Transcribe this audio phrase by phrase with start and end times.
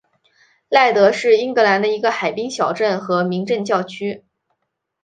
[0.67, 4.25] 赖德是英格兰的一个海滨小镇和民政教区。